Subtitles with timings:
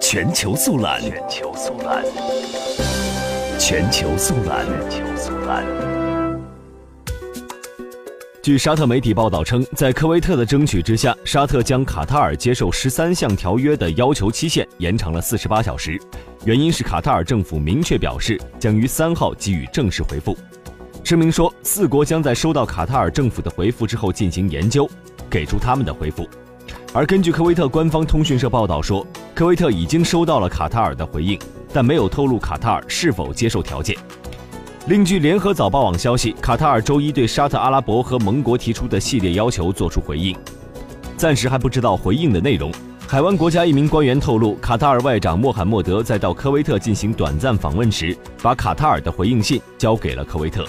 [0.00, 2.04] 全球速览，全球速览，
[3.58, 5.64] 全球速览，全球速览。
[8.42, 16.00] 据沙特媒体报道称，在科威特的争取之下，沙特将卡塔尔接受十三项条约的要求期限延长了四十八小时，
[16.44, 20.36] 原因是卡塔尔政府明确表示将于三号给予正式回复。
[21.04, 24.88] 声明说，四国将在收到卡塔尔政府的回复之后进行研究，
[25.30, 26.28] 给出他们的回复。
[26.94, 31.38] 而根据科威特官方通讯社报道说，科威特已经收到了卡塔尔的回应，
[31.72, 33.96] 但没有透露卡塔尔是否接受条件。
[34.88, 40.36] 另据联合早报网消息，卡塔尔周一对沙特阿拉伯和盟国提出的系列要求作出回应，
[41.16, 42.70] 暂时还不知道回应的内容。
[43.08, 50.66] 海湾国家一名官员透露，卡塔尔外长穆罕默德在到科威特进行短暂访问时，把卡塔尔的回应信交给了科威特。